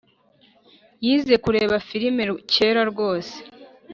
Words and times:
Yize 1.05 1.33
kureba 1.43 1.75
firime 1.87 2.23
kera 2.53 2.81
rwose 2.91 3.35